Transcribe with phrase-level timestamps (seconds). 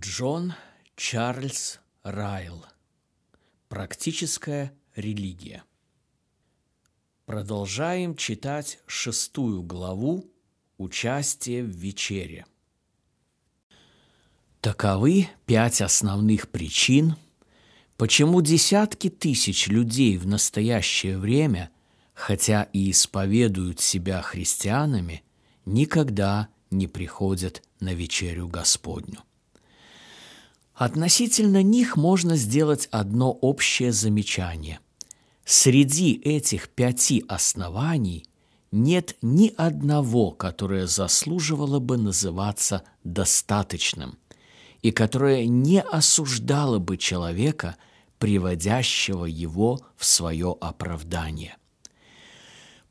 [0.00, 0.54] Джон
[0.94, 2.64] Чарльз Райл.
[3.68, 5.64] Практическая религия.
[7.26, 10.24] Продолжаем читать шестую главу
[10.76, 12.46] «Участие в вечере».
[14.60, 17.16] Таковы пять основных причин,
[17.96, 21.70] почему десятки тысяч людей в настоящее время,
[22.14, 25.24] хотя и исповедуют себя христианами,
[25.64, 29.24] никогда не приходят на вечерю Господню.
[30.78, 34.78] Относительно них можно сделать одно общее замечание.
[35.44, 38.24] Среди этих пяти оснований
[38.70, 44.18] нет ни одного, которое заслуживало бы называться достаточным
[44.80, 47.74] и которое не осуждало бы человека,
[48.20, 51.56] приводящего его в свое оправдание.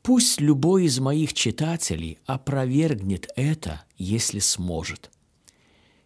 [0.02, 5.10] Пусть любой из моих читателей опровергнет это, если сможет–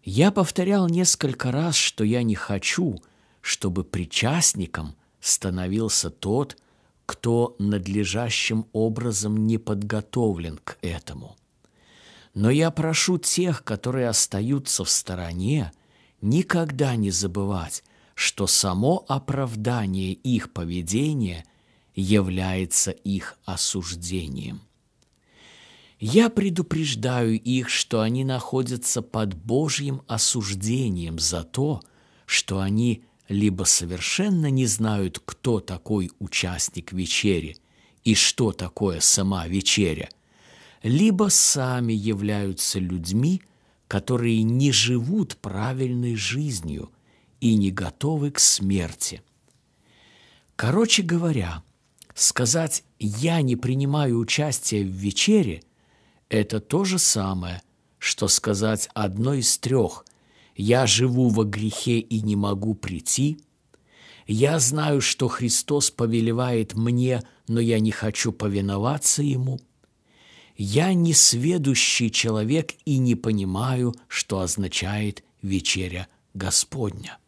[0.03, 3.00] я повторял несколько раз, что я не хочу,
[3.41, 6.56] чтобы причастником становился тот,
[7.06, 11.36] кто надлежащим образом не подготовлен к этому.
[12.34, 15.73] Но я прошу тех, которые остаются в стороне,
[16.20, 21.45] никогда не забывать, что само оправдание их поведения
[21.95, 24.62] является их осуждением–
[26.05, 31.81] я предупреждаю их, что они находятся под Божьим осуждением за то,
[32.27, 37.56] что они либо совершенно не знают, кто такой участник вечери
[38.03, 40.08] и что такое сама вечеря,
[40.83, 43.41] либо сами являются людьми,
[43.86, 46.91] которые не живут правильной жизнью
[47.39, 49.23] и не готовы к смерти.
[50.56, 51.62] Короче говоря,
[52.12, 55.62] сказать «я не принимаю участие в вечере»–
[56.33, 57.62] это то же самое,
[57.98, 60.06] что сказать одно из трех
[60.56, 63.39] «Я живу во грехе и не могу прийти»,
[64.27, 69.61] «Я знаю, что Христос повелевает мне, но я не хочу повиноваться Ему»,
[70.57, 77.18] «Я не сведущий человек и не понимаю, что означает вечеря Господня».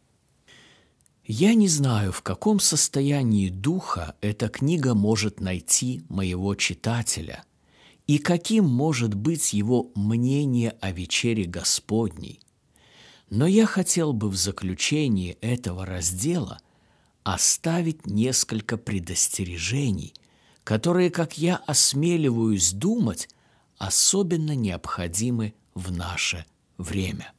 [1.25, 7.43] Я не знаю, в каком состоянии духа эта книга может найти моего читателя–
[8.07, 12.39] и каким может быть его мнение о вечере Господней.
[13.29, 16.59] Но я хотел бы в заключении этого раздела
[17.23, 20.13] оставить несколько предостережений,
[20.63, 23.29] которые, как я осмеливаюсь думать,
[23.77, 26.45] особенно необходимы в наше
[26.77, 27.33] время.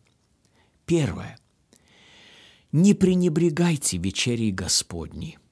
[0.86, 1.38] Первое.
[2.72, 5.38] Не пренебрегайте вечерей Господней–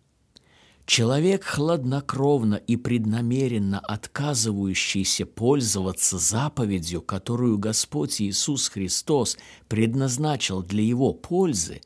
[0.87, 11.81] Человек, хладнокровно и преднамеренно отказывающийся пользоваться заповедью, которую Господь Иисус Христос предназначил для его пользы,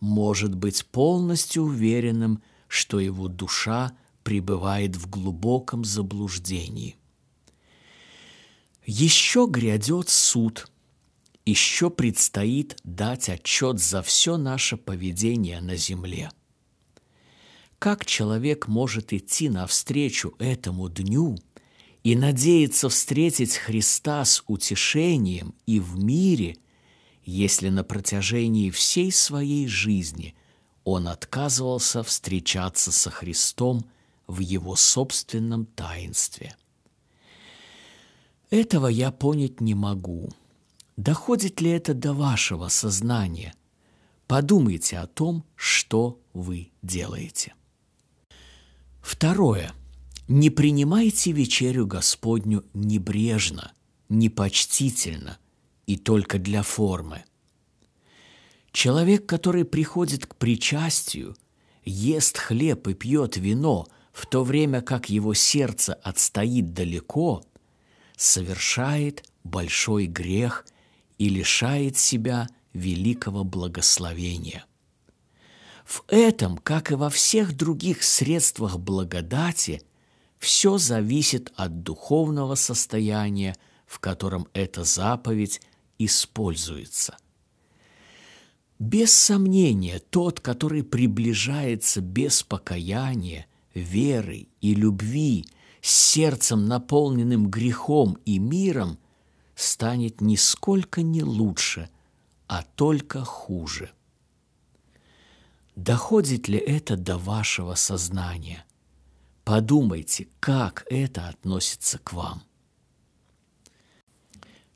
[0.00, 3.92] может быть полностью уверенным, что его душа
[4.22, 6.96] пребывает в глубоком заблуждении.
[8.84, 10.70] Еще грядет суд,
[11.46, 16.30] еще предстоит дать отчет за все наше поведение на земле–
[17.80, 21.38] как человек может идти навстречу этому дню
[22.04, 26.58] и надеяться встретить Христа с утешением и в мире,
[27.24, 30.34] если на протяжении всей своей жизни
[30.84, 33.86] он отказывался встречаться со Христом
[34.26, 36.54] в его собственном таинстве?
[38.50, 40.28] Этого я понять не могу.
[40.98, 43.54] Доходит ли это до вашего сознания?
[44.26, 47.54] Подумайте о том, что вы делаете.
[49.00, 49.72] Второе.
[50.28, 53.72] Не принимайте вечерю Господню небрежно,
[54.08, 55.38] непочтительно
[55.86, 57.24] и только для формы.
[58.72, 61.36] Человек, который приходит к причастию,
[61.84, 67.42] ест хлеб и пьет вино, в то время как его сердце отстоит далеко,
[68.16, 70.66] совершает большой грех
[71.18, 74.64] и лишает себя великого благословения.
[75.90, 79.82] В этом, как и во всех других средствах благодати,
[80.38, 83.56] все зависит от духовного состояния,
[83.88, 85.60] в котором эта заповедь
[85.98, 87.16] используется.
[88.78, 95.44] Без сомнения, тот, который приближается без покаяния, веры и любви,
[95.80, 98.96] с сердцем, наполненным грехом и миром,
[99.56, 101.90] станет нисколько не лучше,
[102.46, 103.90] а только хуже–
[105.80, 108.66] Доходит ли это до вашего сознания?
[109.44, 112.42] Подумайте, как это относится к вам.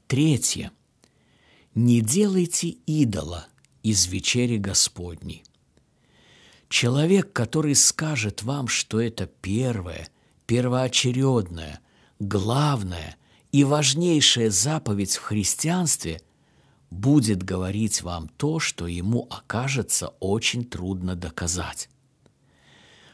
[0.07, 0.73] Третье.
[1.75, 3.47] Не делайте идола
[3.83, 5.45] из вечери Господней.
[6.71, 10.09] Человек, который скажет вам, что это первое,
[10.47, 11.81] первоочередное,
[12.19, 13.19] главное
[13.53, 16.23] и важнейшая заповедь в христианстве,
[16.95, 21.89] будет говорить вам то, что ему окажется очень трудно доказать.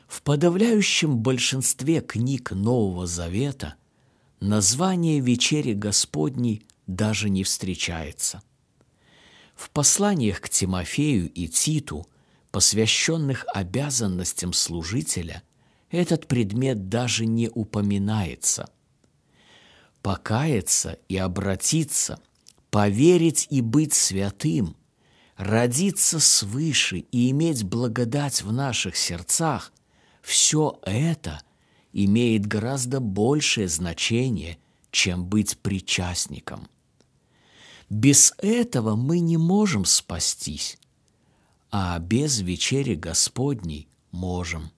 [0.07, 3.77] В подавляющем большинстве книг Нового Завета
[4.41, 8.43] название вечери Господней даже не встречается.
[9.55, 12.07] В посланиях к Тимофею и Титу,
[12.51, 15.43] посвященных обязанностям служителя,
[15.91, 18.69] этот предмет даже не упоминается.
[20.03, 22.19] Покаяться и обратиться,
[22.71, 24.77] поверить и быть святым,
[25.37, 29.73] родиться свыше и иметь благодать в наших сердцах–
[30.23, 31.43] все это
[31.93, 34.59] имеет гораздо большее значение,
[34.91, 36.69] чем быть причастником.
[37.89, 40.79] Без этого мы не можем спастись,
[41.71, 44.71] а без вечери Господней можем.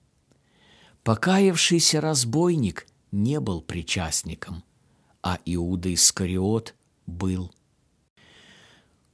[1.02, 4.64] Покаявшийся разбойник не был причастником,
[5.22, 6.74] а Иуда Искариот
[7.06, 7.52] был–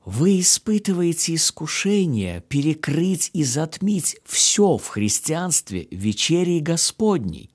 [0.08, 7.50] вы испытываете искушение перекрыть и затмить все в христианстве вечерей Господней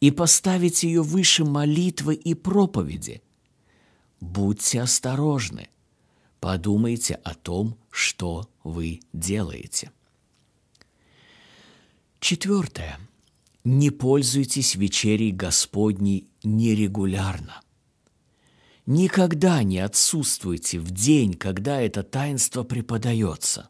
[0.00, 3.22] и поставить ее выше молитвы и проповеди.
[4.20, 5.68] Будьте осторожны.
[6.40, 9.92] Подумайте о том, что вы делаете.
[12.18, 12.98] Четвертое.
[13.62, 17.60] Не пользуйтесь вечерей Господней нерегулярно–
[18.90, 23.68] Никогда не отсутствуйте в день, когда это таинство преподается.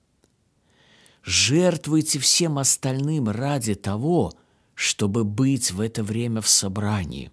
[1.25, 4.33] Жертвуйте всем остальным ради того,
[4.75, 7.33] чтобы быть в это время в собрании.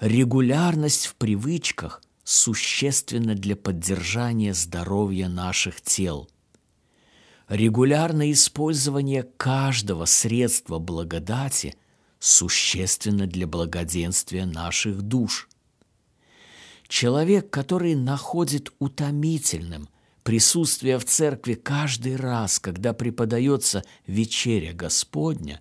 [0.00, 6.28] Регулярность в привычках существенна для поддержания здоровья наших тел.
[7.48, 11.74] Регулярное использование каждого средства благодати
[12.18, 15.48] существенно для благоденствия наших душ–
[16.90, 19.88] Человек, который находит утомительным
[20.24, 25.60] присутствие в церкви каждый раз, когда преподается вечеря Господня,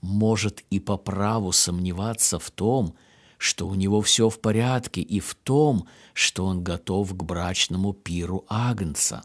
[0.00, 2.94] может и по праву сомневаться в том,
[3.36, 8.46] что у него все в порядке, и в том, что он готов к брачному пиру
[8.48, 9.24] Агнца.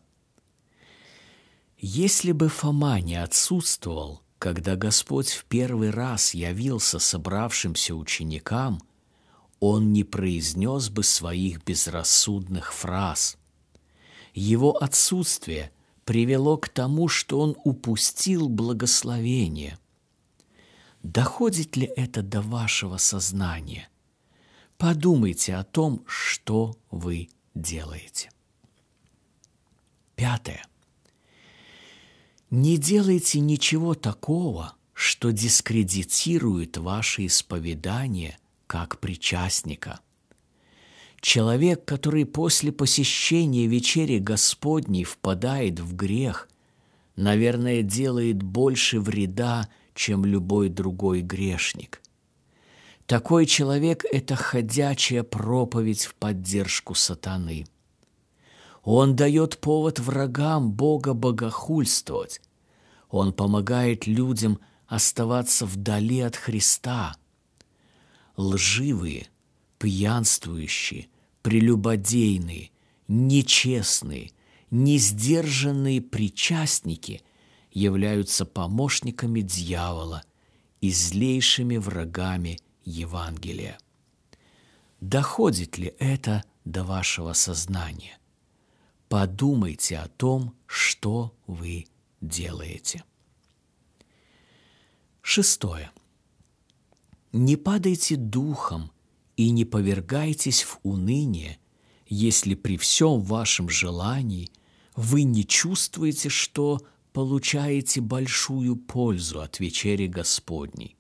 [1.77, 8.81] Если бы Фома не отсутствовал, когда Господь в первый раз явился собравшимся ученикам–
[9.61, 13.37] он не произнес бы своих безрассудных фраз.
[14.33, 15.71] Его отсутствие
[16.03, 19.77] привело к тому, что он упустил благословение.
[21.03, 23.87] Доходит ли это до вашего сознания?
[24.77, 28.31] Подумайте о том, что вы делаете.
[30.15, 30.65] Пятое.
[32.49, 38.39] Не делайте ничего такого, что дискредитирует ваше исповедание
[38.71, 39.99] как причастника.
[41.19, 46.47] Человек, который после посещения вечери Господней впадает в грех,
[47.17, 52.01] наверное, делает больше вреда, чем любой другой грешник.
[53.07, 57.65] Такой человек– это ходячая проповедь в поддержку сатаны.
[58.83, 62.39] Он дает повод врагам Бога богохульствовать.
[63.09, 67.17] Он помогает людям оставаться вдали от Христа–
[68.37, 69.27] лживые,
[69.77, 71.07] пьянствующие,
[71.41, 72.71] прелюбодейные,
[73.07, 74.31] нечестные,
[74.69, 77.21] несдержанные причастники
[77.71, 80.23] являются помощниками дьявола
[80.81, 83.77] и злейшими врагами Евангелия.
[84.99, 88.17] Доходит ли это до вашего сознания?
[89.09, 91.85] Подумайте о том, что вы
[92.21, 93.03] делаете.
[95.21, 95.91] Шестое.
[97.33, 98.91] Не падайте духом
[99.37, 101.59] и не повергайтесь в уныние,
[102.07, 104.51] если при всем вашем желании
[104.97, 106.81] вы не чувствуете, что
[107.13, 110.97] получаете большую пользу от вечери Господней.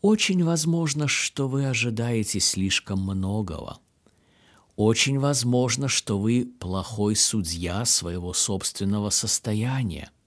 [0.00, 3.78] Очень возможно, что вы ожидаете слишком многого.
[4.74, 10.10] Очень возможно, что вы плохой судья своего собственного состояния–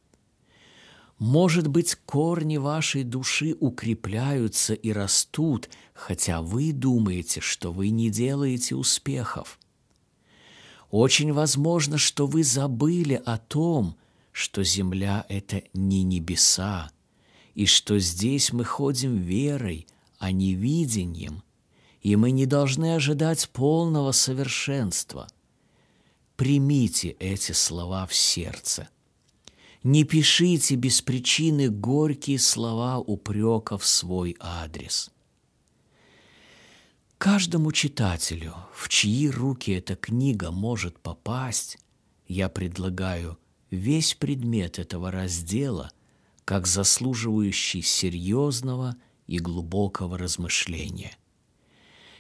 [1.24, 8.75] может быть, корни вашей души укрепляются и растут, хотя вы думаете, что вы не делаете
[8.75, 9.58] успехов.
[10.92, 13.96] Очень возможно, что вы забыли о том,
[14.34, 16.92] что земля– это не небеса,
[17.56, 19.88] и что здесь мы ходим верой,
[20.20, 21.42] а не видением,
[22.01, 25.30] и мы не должны ожидать полного совершенства.
[26.36, 28.89] примите эти слова в сердце.
[29.83, 35.11] Не пишите без причины горькие слова упрека в свой адрес.
[37.17, 41.77] Каждому читателю, в чьи руки эта книга может попасть,
[42.27, 43.37] я предлагаю
[43.71, 45.91] весь предмет этого раздела
[46.45, 48.95] как заслуживающий серьезного
[49.27, 51.17] и глубокого размышления.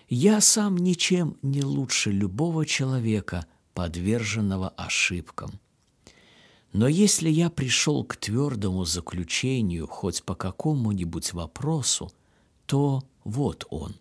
[0.09, 5.59] Я сам ничем не лучше любого человека, подверженного ошибкам.
[6.73, 12.11] Но если я пришел к твердому заключению хоть по какому-нибудь вопросу,
[12.65, 13.95] то вот он.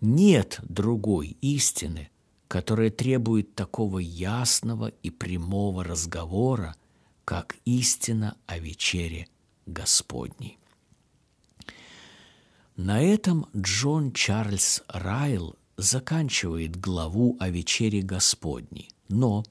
[0.00, 2.10] Нет другой истины,
[2.46, 6.76] которая требует такого ясного и прямого разговора,
[7.24, 9.26] как истина о вечере
[9.66, 10.60] Господней.
[12.76, 19.42] На этом Джон Чарльз Райл заканчивает главу о вечере Господней, но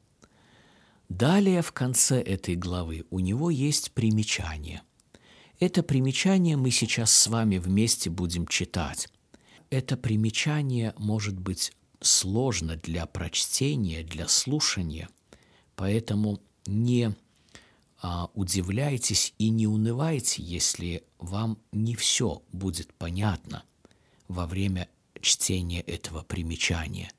[1.17, 4.81] далее в конце этой главы у него есть примечание.
[5.59, 9.07] Это примечание мы сейчас с вами вместе будем читать.
[9.69, 15.09] Это примечание может быть сложно для прочтения, для слушания,
[15.75, 17.15] поэтому не
[18.01, 23.63] а, удивляйтесь и не унывайте, если вам не все будет понятно
[24.27, 24.89] во время
[25.21, 27.11] чтения этого примечания.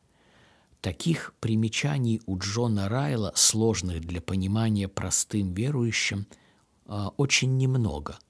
[0.86, 6.28] Таких примечаний у Джона Райла, сложных для понимания простым верующим,
[6.86, 8.20] а, очень немного,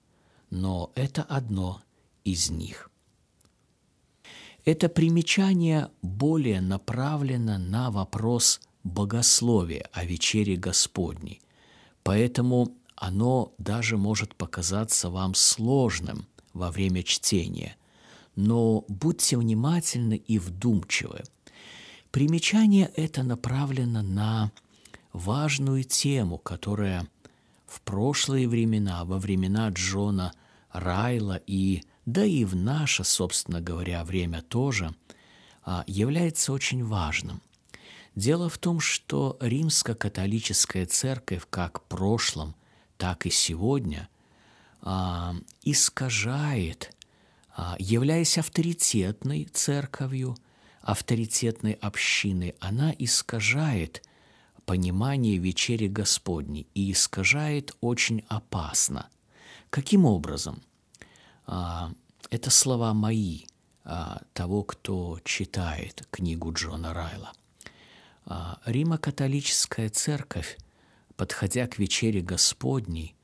[0.49, 1.83] но это одно
[2.25, 2.91] из них–
[4.65, 11.43] это примечание более направлено на вопрос богословия о вечере Господней,
[12.03, 17.77] поэтому оно даже может показаться вам сложным во время чтения,
[18.35, 21.23] но будьте внимательны и вдумчивы.
[22.17, 24.51] Примечание это направлено на
[25.13, 27.07] важную тему, которая
[27.67, 30.33] в прошлые времена, во времена Джона
[30.73, 34.95] Райла и да и в наше, собственно говоря, время тоже,
[35.63, 37.43] а, является очень важным.
[38.15, 42.55] Дело в том, что римско-католическая церковь как в прошлом,
[42.97, 44.09] так и сегодня
[44.81, 46.97] а, искажает,
[47.55, 50.35] а, являясь авторитетной церковью,
[50.87, 54.05] авторитетной общиной, она искажает
[54.67, 59.09] понимание вечери Господней и искажает очень опасно.
[59.69, 60.63] Каким образом?
[61.45, 61.91] А,
[62.31, 63.47] это слова мои,
[63.83, 67.33] а, того, кто читает книгу Джона Райла.
[68.25, 70.57] А, Римо-католическая церковь,
[71.17, 73.15] подходя к вечере Господней,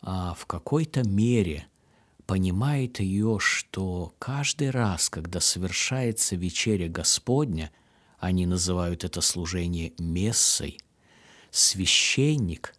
[0.00, 1.68] в какой-то мере
[2.26, 7.70] понимает ее, что каждый раз, когда совершается вечеря Господня,
[8.18, 10.78] они называют это служение мессой,
[11.50, 12.74] священник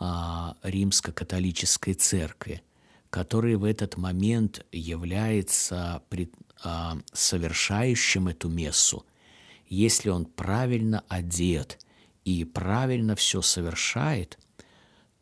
[0.00, 2.62] римско-католической церкви–
[3.14, 6.32] который в этот момент является пред,
[6.64, 9.06] а, совершающим эту мессу,
[9.68, 11.78] если он правильно одет
[12.24, 14.36] и правильно все совершает,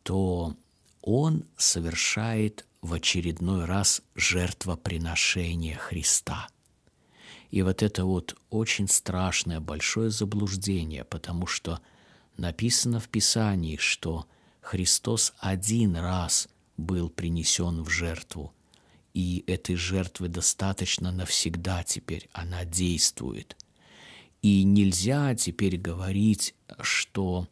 [0.01, 0.57] то
[1.03, 6.49] он совершает в очередной раз жертвоприношение Христа.
[7.49, 11.79] И вот это вот очень страшное большое заблуждение, потому что
[12.35, 14.27] написано в Писании, что
[14.59, 18.53] Христос один раз был принесен в жертву.
[19.13, 23.55] И этой жертвы достаточно навсегда теперь, она действует.
[24.41, 27.47] И нельзя теперь говорить, что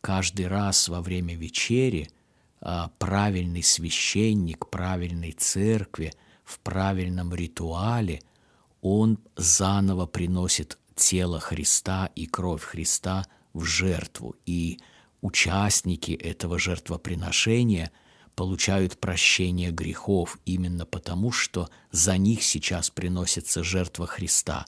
[0.00, 2.10] каждый раз во время вечери
[2.98, 6.12] правильный священник правильной церкви
[6.44, 8.22] в правильном ритуале,
[8.80, 14.36] он заново приносит тело Христа и кровь Христа в жертву.
[14.46, 14.78] И
[15.20, 17.90] участники этого жертвоприношения–
[18.36, 24.66] получают прощение грехов именно потому, что за них сейчас приносится жертва Христа.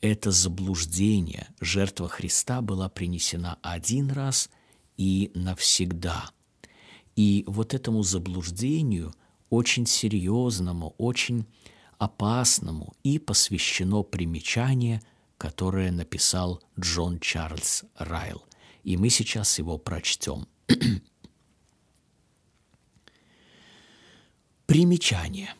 [0.00, 1.48] Это заблуждение.
[1.60, 4.48] Жертва Христа была принесена один раз
[4.96, 6.30] и навсегда.
[7.16, 9.12] И вот этому заблуждению
[9.48, 11.46] очень серьезному, очень
[11.98, 15.02] опасному и посвящено примечание,
[15.38, 18.44] которое написал Джон Чарльз Райл.
[18.84, 20.46] И мы сейчас его прочтем.
[24.66, 25.54] Примечание.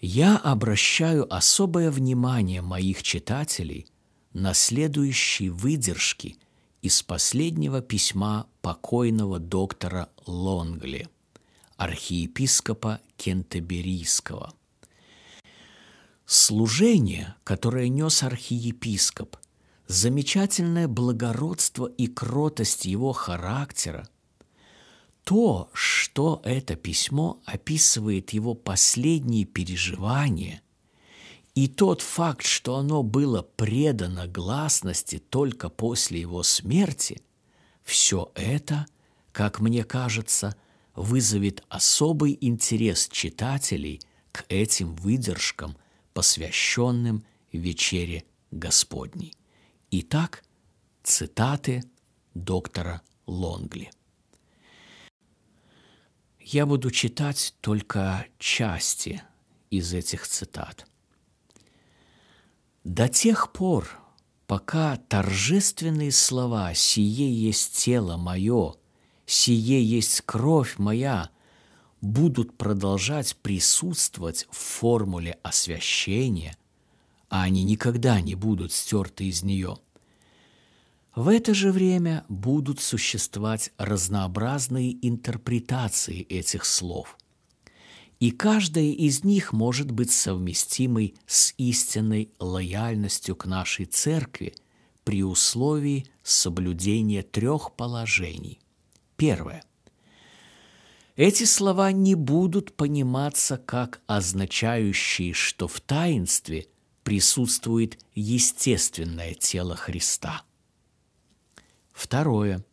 [0.00, 3.86] Я обращаю особое внимание моих читателей
[4.32, 6.38] на следующие выдержки
[6.82, 11.08] из последнего письма покойного доктора Лонгли,
[11.76, 13.00] архиепископа
[19.86, 24.08] замечательное благородство и кротость его характера,
[25.24, 30.62] то, что это письмо описывает его последние переживания,
[31.60, 37.20] и тот факт, что оно было предано гласности только после его смерти,
[37.82, 38.86] все это,
[39.30, 40.56] как мне кажется,
[40.94, 44.00] вызовет особый интерес читателей
[44.32, 45.76] к этим выдержкам,
[46.14, 49.34] посвященным вечере Господней.
[49.90, 50.42] Итак,
[51.02, 51.84] цитаты
[52.32, 53.90] доктора Лонгли.
[56.40, 59.22] Я буду читать только части
[59.68, 60.86] из этих цитат.
[62.90, 63.88] До тех пор,
[64.48, 68.74] пока торжественные слова «сие есть тело мое»,
[69.26, 71.30] «сие есть кровь моя»
[72.00, 76.56] будут продолжать присутствовать в формуле освящения,
[77.28, 79.78] а они никогда не будут стерты из нее.
[81.14, 87.16] В это же время будут существовать разнообразные интерпретации этих слов.
[88.20, 94.54] И каждая из них может быть совместимой с истинной лояльностью к нашей церкви
[95.02, 98.60] при условии соблюдения трех положений.
[99.16, 99.64] Первое.
[101.16, 106.68] Эти слова не будут пониматься как означающие, что в таинстве–
[107.02, 110.44] присутствует естественное тело Христа.
[111.92, 112.64] Второе.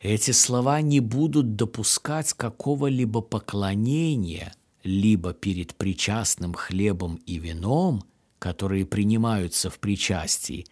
[0.00, 8.04] Эти слова не будут допускать какого-либо поклонения либо перед причастным хлебом и вином,
[8.38, 10.66] которые принимаются в причастии,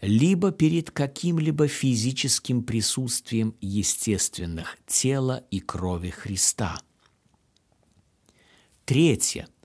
[0.00, 6.80] либо перед каким-либо физическим присутствием естественных тела и крови Христа.
[8.84, 9.48] Третье–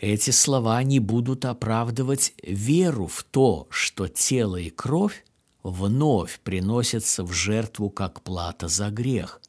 [0.00, 5.24] эти слова не будут оправдывать веру в то, что тело и кровь
[5.62, 9.40] вновь приносятся в жертву как плата за грех,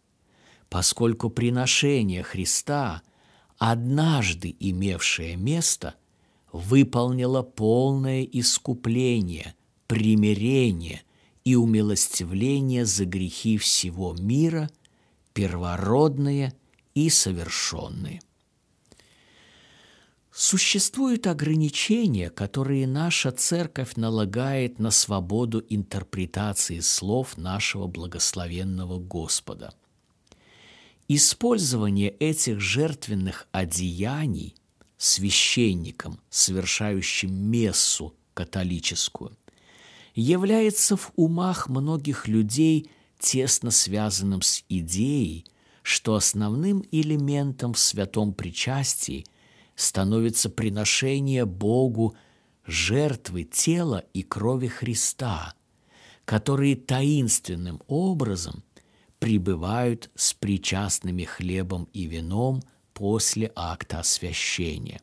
[0.69, 3.01] поскольку приношение Христа,
[3.57, 5.95] однажды имевшее место,
[6.51, 9.55] выполнило полное искупление,
[9.87, 11.03] примирение
[11.43, 14.69] и умилостивление за грехи всего мира,
[15.33, 16.53] первородные
[16.93, 18.21] и совершенные.
[20.33, 29.73] Существуют ограничения, которые наша церковь налагает на свободу интерпретации слов нашего благословенного Господа.
[31.09, 34.55] Использование этих жертвенных одеяний
[34.97, 39.37] священником, совершающим мессу католическую,
[40.15, 42.89] является в умах многих людей
[43.19, 45.45] тесно связанным с идеей,
[45.81, 49.25] что основным элементом в святом причастии–
[49.75, 52.15] становится приношение Богу
[52.65, 55.55] жертвы тела и крови Христа,
[56.25, 58.63] которые таинственным образом
[59.19, 62.61] пребывают с причастными хлебом и вином
[62.93, 65.01] после акта освящения.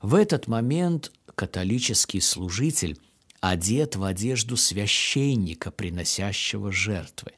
[0.00, 2.98] В этот момент католический служитель
[3.40, 7.32] одет в одежду священника, приносящего жертвы.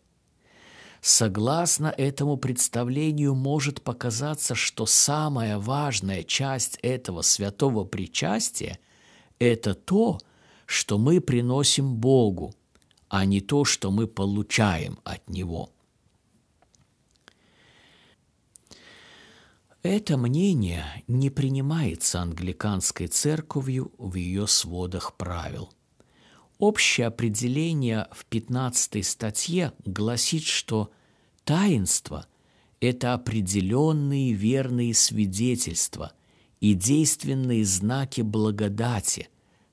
[1.00, 8.78] Согласно этому представлению может показаться, что самая важная часть этого святого причастия–
[9.38, 10.18] это то,
[10.66, 12.54] что мы приносим Богу,
[13.08, 15.70] а не то, что мы получаем от Него.
[19.82, 25.70] Это мнение не принимается англиканской церковью в ее сводах правил–
[26.60, 30.90] Общее определение в 15 статье гласит, что
[31.44, 32.26] таинство–
[32.80, 36.12] это определенные верные свидетельства
[36.60, 39.30] и действенные знаки благодати,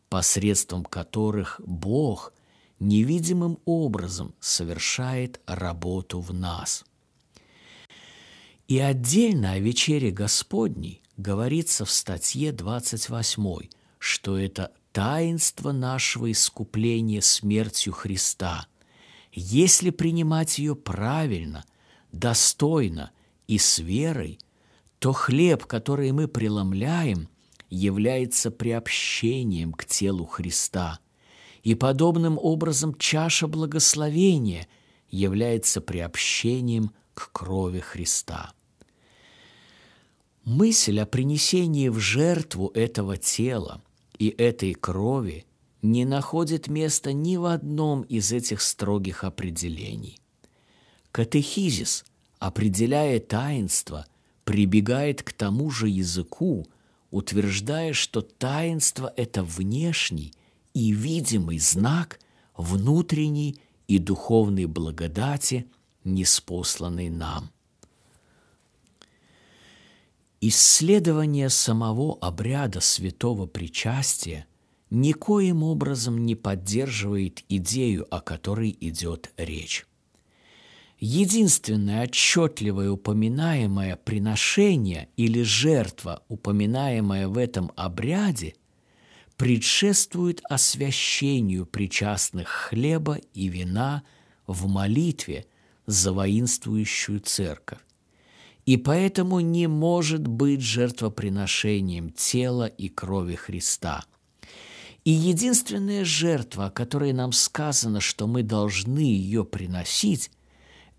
[0.08, 2.32] посредством которых Бог
[2.80, 6.86] невидимым образом совершает работу в нас.
[8.70, 13.68] И отдельно о вечере Господней говорится в статье 28,
[14.00, 18.66] что это таинство нашего искупления смертью Христа,
[19.32, 21.66] если принимать ее правильно,
[22.12, 23.12] достойно
[23.46, 24.40] и с верой,
[24.98, 27.30] то хлеб, который мы преломляем,
[27.70, 30.98] является приобщением к телу Христа,
[31.62, 34.68] и подобным образом чаша благословения
[35.12, 38.52] является приобщением к крови Христа.
[40.44, 43.84] Мысль о принесении в жертву этого тела–
[44.20, 45.46] и этой крови
[45.82, 50.20] не находит места ни в одном из этих строгих определений.
[51.12, 52.06] Катехизис,
[52.40, 54.06] определяя таинство,
[54.44, 56.68] прибегает к тому же языку,
[57.12, 60.34] утверждая, что таинство– это внешний
[60.74, 62.20] и видимый знак
[62.56, 65.68] внутренней и духовной благодати,
[66.04, 67.52] неспосланной нам.
[70.40, 74.46] Исследование самого обряда святого причастия
[74.92, 79.88] никоим образом не поддерживает идею, о которой идет речь.
[81.00, 88.54] Единственное отчетливое упоминаемое приношение или жертва, упоминаемое в этом обряде,
[89.38, 94.04] предшествует освящению причастных хлеба и вина
[94.46, 95.46] в молитве
[95.88, 97.80] за воинствующую церковь.
[98.68, 104.04] И поэтому не может быть жертвоприношением тела и крови Христа.
[105.06, 110.32] И единственная жертва, о которой нам сказано, что мы должны ее приносить,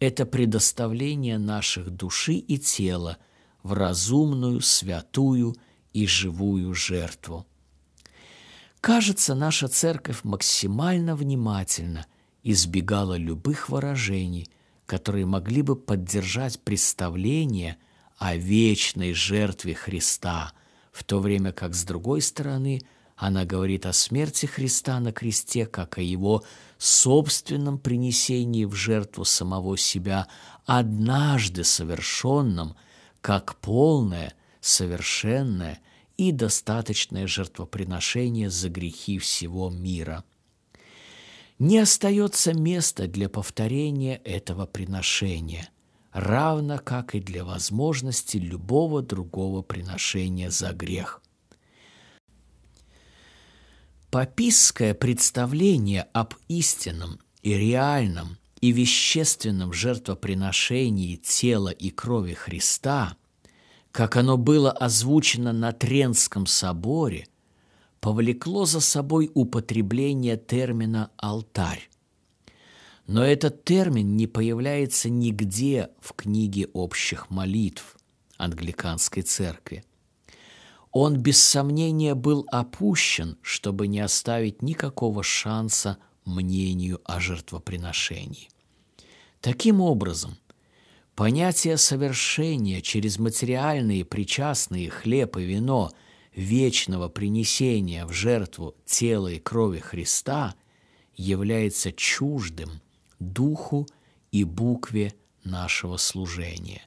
[0.01, 3.19] это предоставление наших души и тела
[3.63, 5.55] в разумную, святую
[5.93, 7.47] и живую жертву.
[8.81, 12.07] Кажется, наша церковь максимально внимательно
[12.43, 14.49] избегала любых выражений,
[14.89, 17.77] которые могли бы поддержать представление
[18.17, 20.55] о вечной жертве Христа,
[20.93, 22.81] в то время как, с другой стороны,
[23.15, 26.43] она говорит о смерти Христа на кресте, как о его
[26.79, 30.27] собственном принесении в жертву самого себя,
[30.65, 32.75] однажды совершенном,
[33.21, 35.81] как полное, совершенное
[36.17, 40.25] и достаточное жертвоприношение за грехи всего мира.
[41.59, 45.69] Не остается места для повторения этого приношения,
[46.13, 51.23] равно как и для возможности любого другого приношения за грех–
[54.11, 63.19] Папистское представление об истинном и реальном и вещественном жертвоприношении тела и крови Христа,
[63.93, 67.29] как оно было озвучено на Тренском соборе,
[68.01, 71.89] повлекло за собой употребление термина «алтарь».
[73.07, 77.97] Но этот термин не появляется нигде в книге общих молитв
[78.37, 79.85] англиканской церкви.
[80.93, 88.49] Он без сомнения был опущен, чтобы не оставить никакого шанса мнению о жертвоприношении.
[89.41, 90.37] Таким образом,
[91.15, 95.91] понятие совершения через материальные причастные хлеб и вино
[96.39, 100.55] вечного принесения в жертву тела и крови Христа
[101.17, 102.81] является чуждым
[103.19, 103.87] духу
[104.31, 106.83] и букве нашего служения.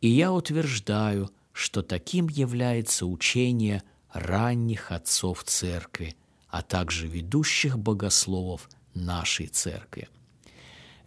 [0.00, 6.16] И я утверждаю– что таким является учение ранних отцов церкви,
[6.48, 10.08] а также ведущих богословов нашей церкви.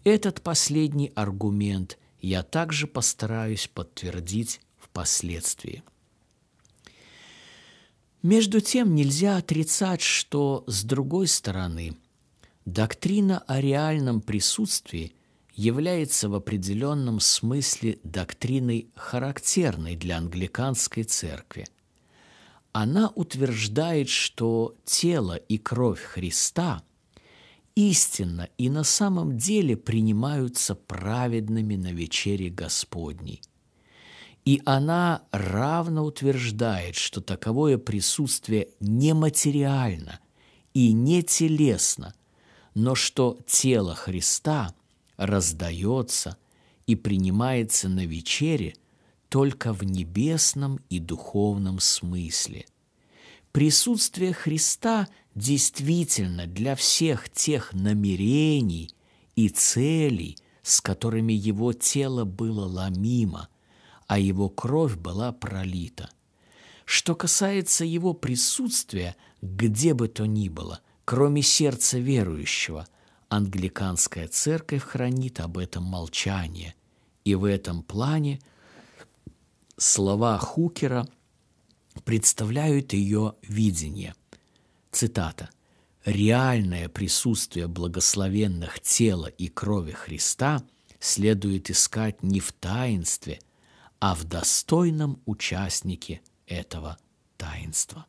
[0.04, 5.84] Этот последний аргумент я также постараюсь подтвердить впоследствии.
[8.24, 11.98] Между тем нельзя отрицать, что, с другой стороны,
[12.66, 15.14] доктрина о реальном присутствии–
[15.56, 21.66] является в определенном смысле доктриной, характерной для англиканской церкви.
[22.72, 26.84] Она утверждает, что тело и кровь Христа
[27.76, 33.42] истинно и на самом деле принимаются праведными на вечере Господней.
[34.46, 40.20] И она равно утверждает, что таковое присутствие нематериально
[40.74, 42.14] и не телесно,
[42.74, 44.74] но что тело Христа–
[45.18, 46.38] раздается
[46.86, 48.76] и принимается на вечере
[49.30, 52.66] только в небесном и духовном смысле.
[53.52, 58.92] Присутствие Христа действительно для всех тех намерений
[59.36, 63.50] и целей, с которыми его тело было ломимо,
[64.14, 66.08] а его кровь была пролита.
[66.86, 72.88] Что касается его присутствия где бы то ни было, кроме сердца верующего–
[73.30, 76.76] англиканская церковь хранит об этом молчание.
[77.26, 78.40] И в этом плане
[79.78, 81.08] слова Хукера
[82.06, 84.14] представляют ее видение.
[84.92, 85.50] Цитата.
[86.06, 90.62] «Реальное присутствие благословенных тела и крови Христа
[91.00, 93.40] следует искать не в таинстве,
[94.06, 96.98] а в достойном участнике этого
[97.38, 98.06] таинства».